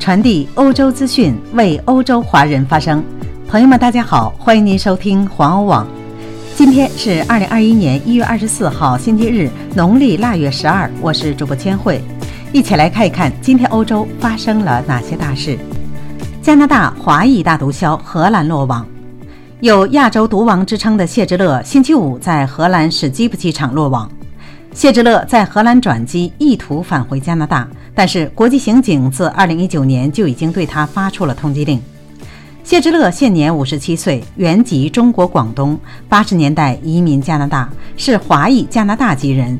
[0.00, 3.04] 传递欧洲资讯，为欧洲华人发声。
[3.46, 5.86] 朋友们，大家好，欢迎您收听环欧网。
[6.56, 10.90] 今天是二零二一年一月二十四号，星期日，农历腊月十二。
[11.02, 12.00] 我是主播千惠，
[12.50, 15.58] 一起来看一看今天欧洲发生了哪些大事。
[16.40, 18.86] 加拿大华裔大毒枭荷兰落网，
[19.60, 24.10] 有“亚洲毒王”之称的谢之乐，星期五在荷兰史基普机场落网。
[24.72, 27.68] 谢之乐在荷兰转机，意图返回加拿大。
[27.94, 31.82] 但是，国际刑警自2019年就已经对他发出了通缉令。
[32.62, 39.58] 谢之乐现年57岁，原籍中国广东，80年代移民加拿大，是华裔加拿大籍人，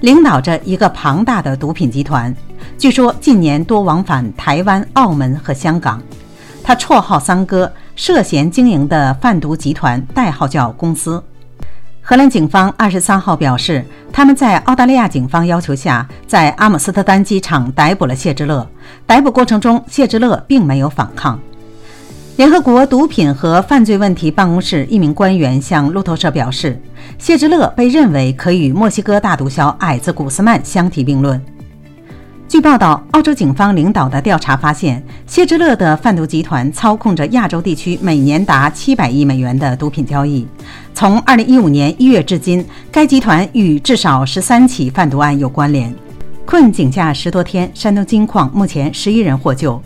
[0.00, 2.32] 领导着一个庞大的毒品集团。
[2.76, 6.00] 据说近年多往返台湾、澳门和香港。
[6.62, 11.20] 他绰号“三哥”，涉嫌经营的贩毒集团代号叫“公司”。
[12.10, 18.68] 荷兰警方二十三号表示，他们在澳大利亚警方要求下，在阿姆斯特丹机场逮捕了谢之乐。
[19.06, 21.38] 逮捕过程中，谢之乐并没有反抗。
[22.34, 26.82] 联合国毒品和犯罪问题办公室一名官员向路透社表示，
[27.16, 31.40] 谢之乐被认为可与墨西哥大毒枭矮子古斯曼相提并论。
[32.48, 40.44] 据报道，澳洲警方领导的调查发现，谢之乐的贩毒集团操控着亚洲地区每年达七百亿美元的毒品交易。
[41.00, 42.62] 从二零一五年一月至今，
[42.92, 45.90] 该集团与至少十三起贩毒案有关联。
[46.44, 49.80] 困井下十多天，山东金矿目前十一人获救。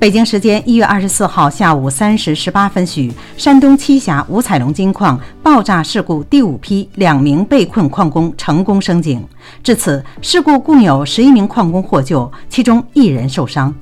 [0.00, 9.24] 北京时间一月二十四号下午三时十八分许，山东栖霞五彩龙金矿爆炸事故第五批两名被困矿工成功升井。
[9.62, 13.72] 至此，事故共有十一名矿工获救，其中一人受伤。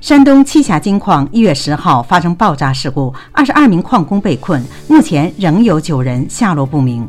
[0.00, 7.06] 山东栖霞金矿一月十号发生爆炸事故，二十二名矿工被困，目前仍有九人下落不明。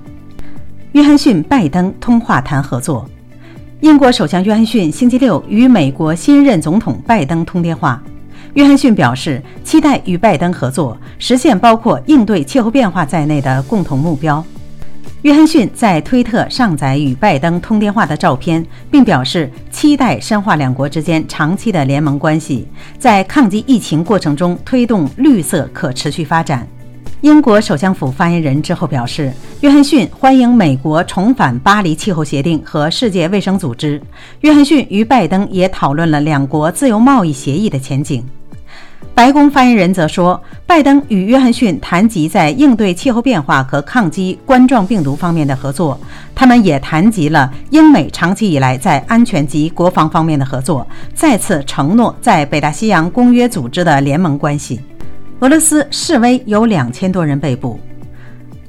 [0.93, 3.07] 约翰逊拜登通话谈合作，
[3.81, 8.01] 英国首相约翰逊星期六与美国新任总统拜登通电话。
[8.55, 14.43] 约翰逊表示，期待与拜登合作，实现包括应对气候变化在内的共同目标。
[15.23, 22.65] 约翰逊在推特上载与拜登通电话的照片，并表示期待深化两国之间长期的联盟关系，
[22.97, 26.65] 在抗击疫情过程中推动绿色可持续发展。
[27.19, 34.01] 英国首相府发言人之后表示，约翰逊欢迎美国重返巴黎气候协定和世界卫生组织。
[34.39, 38.23] 约翰逊与拜登也讨论了两国自由贸易协议的前景。
[39.19, 45.99] 白宫发言人则说，拜登与约翰逊谈及在应对气候变化和抗击冠状病毒方面的合作。
[46.33, 54.79] 他们也谈及了英美长期以来在安全及国防方面的合作，再次承诺在北大西洋公约组织的联盟关系。
[55.41, 57.77] 俄罗斯示威有两千多人被捕。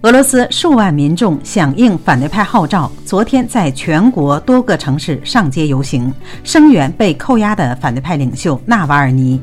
[0.02, 6.12] 俄罗斯数万民众响应反对派号召，昨天在全国多个城市上街游行，
[6.42, 9.40] 声援被扣押的反对派领袖纳瓦尔尼。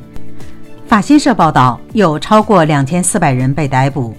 [0.88, 4.16] 法新社报道，有超过两千四百人被逮捕。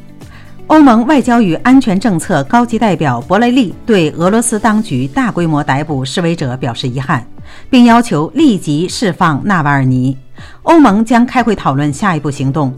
[0.66, 7.26] 欧盟外交与安全政策高级代表博雷利对俄罗斯当局大规模逮捕示威者表示遗憾，
[7.70, 10.14] 并要求立即释放纳瓦尔尼。
[10.64, 12.70] 欧盟将开会讨论下一步行动。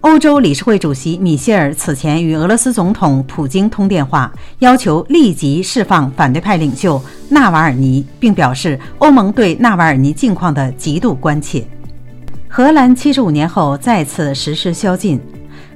[0.00, 11.64] 欧洲理事会主席米歇尔此前与俄罗斯总统普京通电话，要求立即释放反对派领袖纳瓦尔尼，并表示欧盟对纳瓦尔尼境况的极度关切。
[12.56, 15.20] 荷兰七十五年后再次实施宵禁。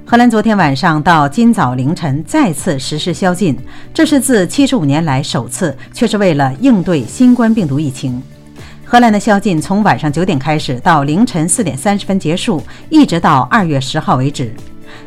[0.06, 3.59] 荷兰昨天晚上到今早凌晨再次实施宵禁，
[3.93, 8.22] 这是自七十五年来首次，却是为了应对新冠病毒疫情。
[8.84, 14.55] 荷兰的宵禁从晚上九点开始，到凌晨四点三十分结束，一直到二月十号为止。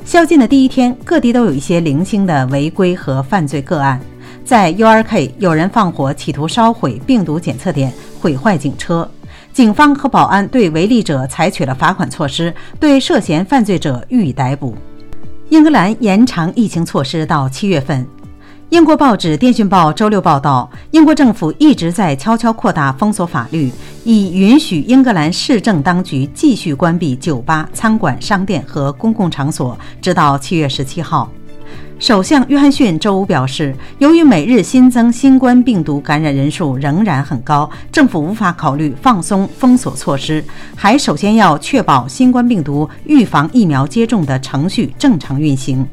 [0.04, 3.98] 宵禁的第一天，各地都有一些零星的违规和犯罪个案。
[4.44, 9.10] 在 U.R.K，有人放火企图烧毁病毒检测点，毁坏警车。
[9.54, 14.76] 警方和保安对违例者采取了罚款措施，对涉嫌犯罪者予以逮捕。
[15.50, 18.08] 英格兰延长疫情措施到七月份。
[18.70, 23.70] 英国报纸《电讯报》周六报道，英国政府一直在悄悄扩大封锁法律，
[24.06, 31.30] 以允许英格兰市政当局继续关闭酒吧、餐馆、商店和公共场所，直到七月十七号。
[32.00, 40.44] 首相约翰逊周五表示，由于每日新增新冠病毒感染人数仍然很高，政府无法考虑放松封锁措施，
[40.76, 45.86] 还首先要确保新冠病毒预防疫苗接种的程序正常运行。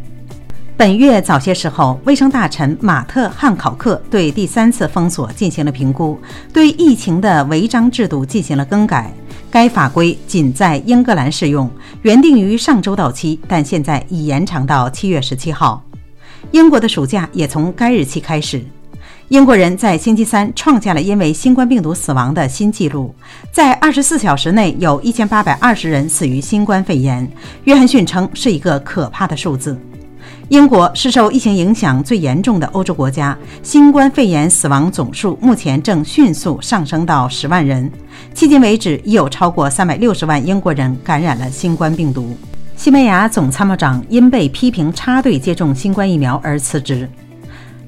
[0.78, 6.16] 本月早些时候，卫生大臣马特·汉考克对第三次封锁进行了评估，
[6.52, 9.12] 对疫情的违章制度进行了更改。
[9.50, 11.70] 该法规仅在英格兰适用，
[12.02, 15.82] 原定于上周到期，但现在已延长到七月十七号。
[16.50, 18.64] 英国的暑假也从该日期开始。
[19.28, 23.14] 英国人在星期三创下了因为新冠病毒死亡的新纪录，
[23.52, 27.30] 在二十四小时内有一千八百二十人死于新冠肺炎。
[27.64, 29.78] 约翰逊称是一个可怕的数字。
[30.48, 37.90] 英国是受疫情影响最严重的欧洲国家，新冠肺炎死亡总数目前正迅速上升到十万人。
[38.34, 42.34] 迄今为止，已有超过三百六十万英国人感染了新冠病毒。
[42.76, 47.06] 西班牙总参谋长因被批评插队接种新冠疫苗而辞职。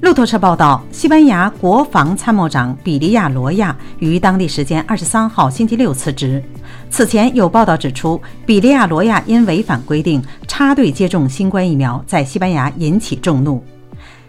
[0.00, 6.42] 路透社报道，西班牙国防参谋长比利亚罗亚于当地时间二十三号星期六辞职。
[6.88, 13.62] 此前有报道指出，比利亚罗亚因违反规定插队接种新冠疫苗，在西班牙引起众怒。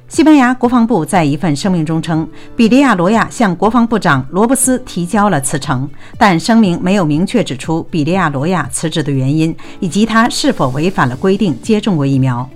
[0.09, 12.47] 西班牙国防部在一份声明中称，比利亚罗亚向国防部长罗布斯提交了辞呈，但声明没有明确指出比利亚罗亚辞职的原因以及他是否违反了规定接种过疫苗。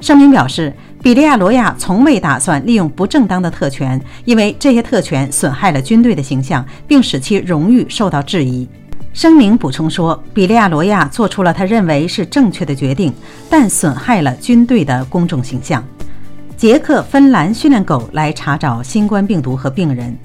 [0.00, 8.68] 声明表示，比利亚罗亚从未打算利用不正当的特权，因为这些特权损害了军队的形象，并使其荣誉受到质疑。
[9.14, 13.12] 声明补充说，比利亚罗亚做出了他认为是正确的决定，
[13.48, 15.82] 但损害了军队的公众形象。
[16.56, 20.16] 捷克、芬兰训练狗来查找新冠病毒和病人。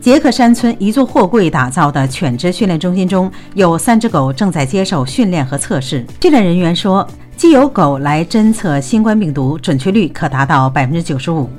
[0.00, 6.04] 捷克山村一座货柜打造的犬只训练中心中有三只狗正在接受训练和测试。
[6.20, 7.06] 训练人员说。
[7.36, 11.50] 既有狗来侦测新冠病毒，准确率可达到百分之九十五。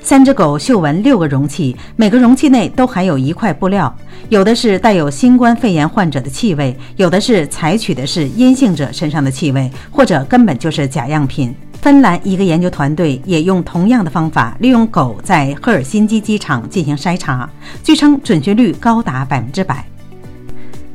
[0.00, 3.92] 三只狗嗅闻六个容器，每个容器内都含有一块布料，
[4.28, 11.52] 有的是带有新冠肺炎患者的气味，有的是采取的是阴性者身上的气味，或者根本就是假样品。
[11.80, 17.48] 芬兰一个研究团队也用同样的方法，利用狗在赫尔辛基机场进行筛查，
[17.82, 19.84] 据称准确率高达百分之百。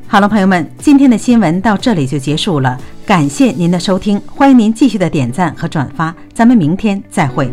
[0.08, 2.80] 好了，朋友们，今天的新闻到这里就结束了。
[3.06, 7.50] 感谢您的收听，欢迎您继续的点赞和转发，咱们明天再会。